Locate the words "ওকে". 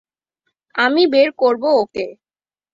1.81-2.05